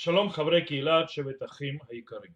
[0.00, 2.30] שלום חברי קהילת שבט אחים היקרים.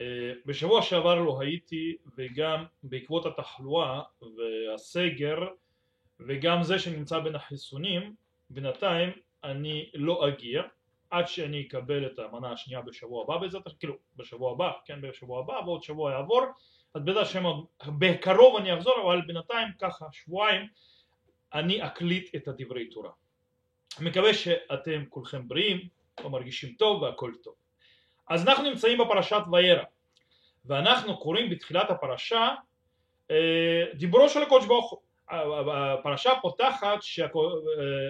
[0.00, 5.38] אה, בשבוע שעבר לא הייתי וגם בעקבות התחלואה והסגר
[6.20, 8.14] וגם זה שנמצא בין החיסונים
[8.50, 9.10] בינתיים
[9.44, 10.62] אני לא אגיע
[11.10, 15.40] עד שאני אקבל את המנה השנייה בשבוע הבא בעזרת השם, כאילו בשבוע הבא, כן בשבוע
[15.40, 16.42] הבא ועוד שבוע יעבור
[16.94, 17.44] אז בעזרת השם
[17.98, 20.66] בקרוב אני אחזור אבל בינתיים ככה שבועיים
[21.54, 23.10] אני אקליט את הדברי תורה.
[24.00, 27.54] מקווה שאתם כולכם בריאים ומרגישים טוב והכל טוב.
[28.28, 29.84] אז אנחנו נמצאים בפרשת וארא
[30.64, 32.54] ואנחנו קוראים בתחילת הפרשה
[33.30, 35.00] אה, דיבורו של הקודש ברוך הוא.
[35.72, 36.98] הפרשה פותחת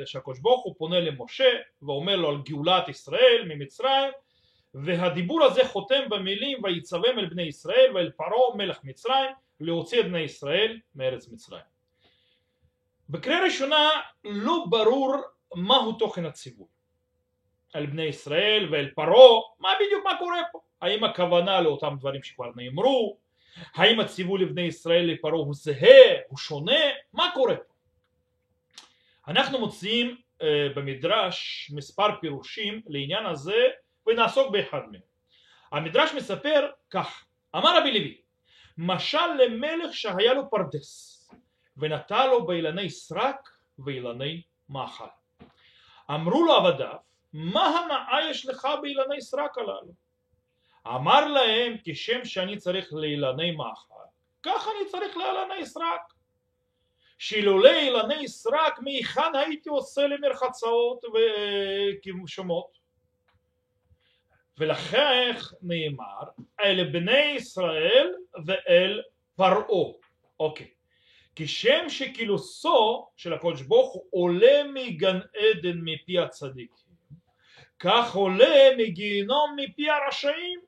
[0.05, 1.51] שהקודש ברוך הוא פונה למשה
[1.83, 4.13] ואומר לו על גאולת ישראל ממצרים
[4.75, 10.21] והדיבור הזה חותם במילים ויצוום אל בני ישראל ואל פרעה מלך מצרים להוציא את בני
[10.21, 11.63] ישראל מארץ מצרים.
[13.09, 13.91] בקריאה ראשונה
[14.25, 15.17] לא ברור
[15.55, 16.67] מהו תוכן הציווי
[17.73, 20.61] על בני ישראל ואל פרעה, מה בדיוק מה קורה פה?
[20.81, 23.17] האם הכוונה לאותם דברים שכבר נאמרו?
[23.75, 26.21] האם הציווי לבני ישראל לפרעה הוא זהה?
[26.29, 26.81] הוא שונה?
[27.13, 27.73] מה קורה פה?
[29.29, 30.45] אנחנו מוצאים uh,
[30.77, 33.69] במדרש מספר פירושים לעניין הזה
[34.07, 35.01] ונעסוק באחד מהם.
[35.73, 37.25] המדרש מספר כך,
[37.57, 38.21] אמר רבי לוי,
[38.79, 41.19] משל למלך שהיה לו פרדס
[41.77, 45.05] ונטע לו באילני סרק ואילני מאכל.
[46.11, 46.97] אמרו לו עבדיו
[47.33, 49.93] מה הנאה יש לך באילני סרק הללו?
[50.87, 54.03] אמר להם כשם שאני צריך לאילני מאכל
[54.43, 56.13] כך אני צריך לאילני סרק.
[57.19, 61.05] שאילולי אילני סרק מהיכן הייתי עושה למרחצאות
[62.25, 62.79] ושומות
[64.59, 66.23] ולכן נאמר
[66.61, 68.15] אל בני ישראל
[68.47, 69.03] ואל
[69.37, 69.93] פרעה.
[70.41, 70.71] אוקיי.
[71.37, 76.92] כשם שכילוסו של הקודש ברוך הוא עולה מגן עדן מפי הצדיקים
[77.83, 80.61] כך עולה מגיהנום מפי הרשעים.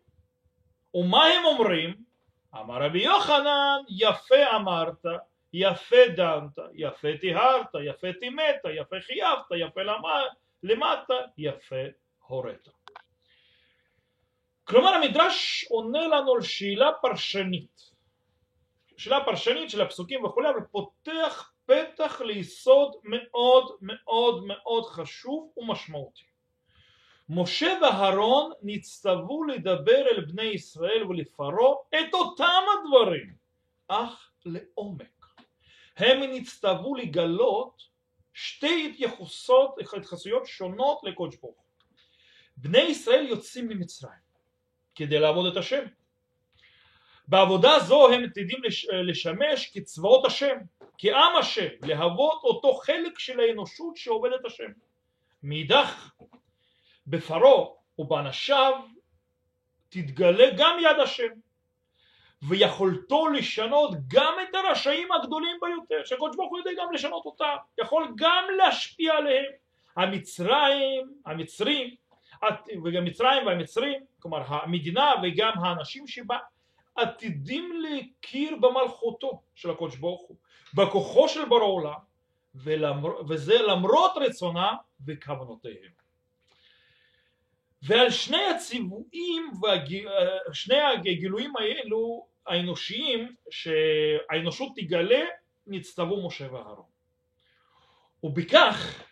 [0.95, 1.95] ומה הם אומרים?
[2.55, 5.07] אמר רבי יוחנן יפה אמרת
[5.53, 9.81] יפה דנת יפה טיהרת יפה טימאת יפה חייבת יפה
[10.63, 11.85] למטה יפה
[12.27, 12.69] הורית.
[14.65, 17.81] כלומר המדרש עונה לנו על שאלה פרשנית.
[18.97, 26.34] שאלה פרשנית של הפסוקים וכולי אבל פותח פתח ליסוד מאוד מאוד מאוד חשוב ומשמעותי
[27.29, 33.35] משה ואהרון נצטוו לדבר אל בני ישראל ולפרעה את אותם הדברים,
[33.89, 35.27] אך לעומק.
[35.97, 37.83] הם נצטוו לגלות
[38.33, 41.65] שתי התייחסות, התייחסויות שונות לקודש ברוך הוא.
[42.57, 44.25] בני ישראל יוצאים ממצרים
[44.95, 45.85] כדי לעבוד את השם.
[47.29, 48.59] בעבודה זו הם עתידים
[48.93, 50.57] לשמש כצבאות השם,
[50.99, 54.71] כעם השם, להוות אותו חלק של האנושות שעובד את השם.
[55.43, 56.11] מאידך
[57.07, 57.65] בפרעה
[57.99, 58.73] ובאנשיו
[59.89, 61.29] תתגלה גם יד השם
[62.49, 68.13] ויכולתו לשנות גם את הרשעים הגדולים ביותר שקודש ברוך הוא יודע גם לשנות אותם יכול
[68.17, 69.53] גם להשפיע עליהם.
[69.97, 71.95] המצרים המצרים
[72.85, 76.39] וגם מצרים והמצרים כלומר המדינה וגם האנשים שבה
[76.97, 80.37] עתידים להכיר במלכותו של הקודש ברוך הוא
[80.75, 82.01] בכוחו של בורא עולם
[82.55, 84.73] ולמר, וזה למרות רצונה
[85.07, 86.04] וכוונותיהם
[87.87, 89.51] ועל שני הציוויים,
[90.53, 95.25] שני הגילויים האלו האנושיים שהאנושות תגלה
[95.67, 96.87] נצטוו משה ואהרון.
[98.23, 99.05] ובכך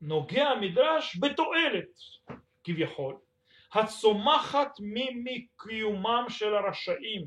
[0.00, 1.88] נוגע המדרש בתועלת
[2.64, 3.16] כביכול
[3.72, 4.72] הצומחת
[5.24, 7.26] מקיומם של הרשעים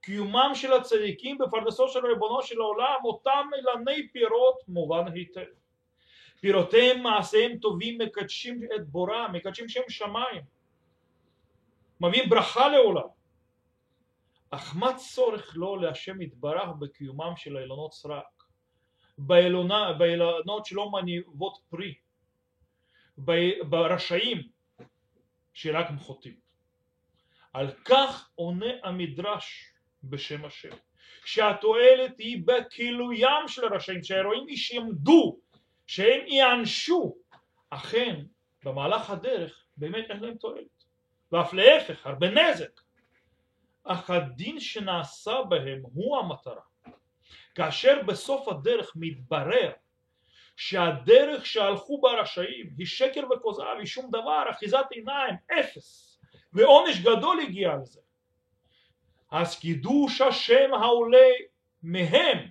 [0.00, 5.63] קיומם של הצדיקים בפרדסו של ריבונו של העולם אותם אילני פירות מובן היטב
[6.44, 10.42] פירותיהם מעשיהם טובים מקדשים את בורם, מקדשים שם שמיים,
[12.00, 13.08] מביאים ברכה לעולם.
[14.50, 18.44] אך מה צורך לו להשם יתברך בקיומם של האילנות סרק,
[19.18, 21.94] באילנות שלא מניבות פרי,
[23.68, 24.42] ברשעים
[25.54, 26.36] שרק מחוטאים.
[27.52, 29.72] על כך עונה המדרש
[30.04, 30.76] בשם השם,
[31.24, 35.43] שהתועלת היא בכילוים של הרשעים, שהאירועים ישמדו
[35.87, 37.15] שהם ייענשו
[37.69, 38.21] אכן
[38.63, 40.83] במהלך הדרך באמת אין להם תועלת
[41.31, 42.81] ואף להפך הרבה נזק
[43.83, 46.61] אך הדין שנעשה בהם הוא המטרה
[47.55, 49.71] כאשר בסוף הדרך מתברר
[50.55, 56.19] שהדרך שהלכו בה רשעים היא שקר וכוזב היא שום דבר אחיזת עיניים אפס
[56.53, 57.99] ועונש גדול הגיע על זה
[59.31, 61.27] אז קידוש השם העולה
[61.83, 62.47] מהם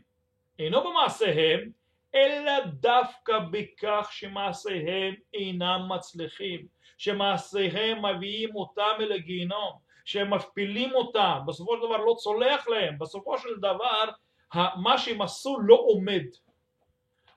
[0.59, 1.71] אינו במעשיהם
[2.16, 6.68] אלא דווקא בכך שמעשיהם אינם מצליחים,
[6.98, 9.72] שמעשיהם מביאים אותם אל הגיהינום,
[10.06, 14.10] שהם מפפילים אותם, בסופו של דבר לא צולח להם, בסופו של דבר
[14.54, 16.24] מה שהם עשו לא עומד.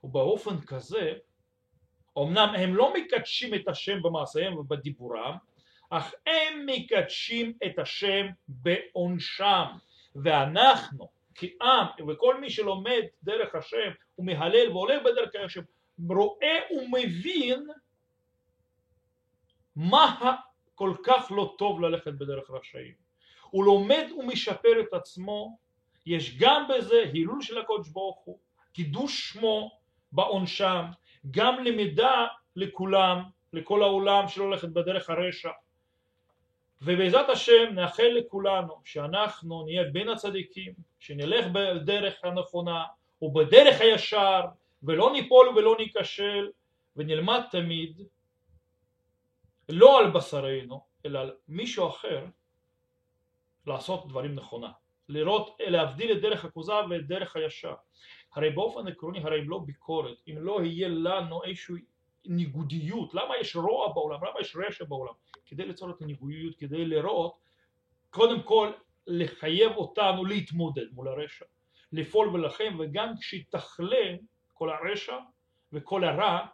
[0.04, 1.12] ובאופן כזה,
[2.18, 5.36] אמנם הם לא מקדשים את השם במעשיהם ובדיבורם,
[5.90, 9.64] אך הם מקדשים את השם בעונשם,
[10.14, 15.60] ואנחנו כעם וכל מי שלומד דרך השם ומהלל והולך בדרך השם
[16.08, 17.68] רואה ומבין
[19.76, 20.36] מה
[20.74, 22.94] כל כך לא טוב ללכת בדרך רשעים.
[23.50, 25.58] הוא לומד ומשפר את עצמו,
[26.06, 28.38] יש גם בזה הילול של הקודש ברוך הוא,
[28.72, 29.70] קידוש שמו
[30.12, 30.84] בעונשם,
[31.30, 33.22] גם למידה לכולם,
[33.52, 35.50] לכל העולם שלא הולכת בדרך הרשע.
[36.82, 42.84] ובעזרת השם נאחל לכולנו שאנחנו נהיה בין הצדיקים, שנלך בדרך הנכונה
[43.22, 44.40] ובדרך הישר
[44.82, 46.50] ולא ניפול ולא ניכשל
[46.96, 48.00] ונלמד תמיד
[49.68, 52.24] לא על בשרנו אלא על מישהו אחר
[53.66, 54.72] לעשות דברים נכונה,
[55.08, 57.74] לראות, להבדיל את דרך הכוזב ואת דרך הישר.
[58.34, 61.82] הרי באופן עקרוני, הרי אם לא ביקורת, אם לא יהיה לנו איזושהי
[62.28, 65.12] ניגודיות, למה יש רוע בעולם, למה יש רשע בעולם?
[65.46, 67.38] כדי ליצור את הניגודיות, כדי לראות,
[68.10, 68.72] קודם כל
[69.06, 71.44] לחייב אותנו להתמודד מול הרשע,
[71.92, 74.16] לפעול ולכם, וגם כשיתכלה
[74.54, 75.16] כל הרשע
[75.72, 76.46] וכל הרע,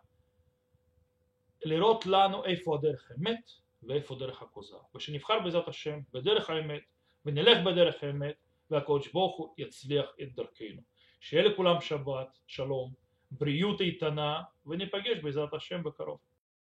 [1.65, 3.51] לראות לנו איפה הדרך האמת
[3.83, 4.79] ואיפה דרך הכוזר.
[4.95, 6.83] ושנבחר בעזרת השם בדרך האמת
[7.27, 8.35] ונלך בדרך האמת
[8.71, 10.83] והקודש ברוך הוא יצליח את דרכנו.
[11.21, 12.93] שיהיה לכולם שבת, שלום,
[13.39, 16.32] בריאות איתנה וניפגש בעזרת השם בקרוב.